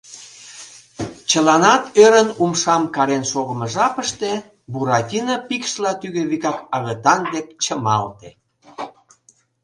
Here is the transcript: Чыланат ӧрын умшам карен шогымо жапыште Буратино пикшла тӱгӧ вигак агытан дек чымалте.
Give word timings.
Чыланат 1.29 1.83
ӧрын 2.03 2.29
умшам 2.43 2.83
карен 2.95 3.23
шогымо 3.31 3.67
жапыште 3.73 4.31
Буратино 4.71 5.35
пикшла 5.47 5.91
тӱгӧ 6.01 6.21
вигак 6.29 6.57
агытан 6.75 7.21
дек 7.33 7.47
чымалте. 7.63 8.29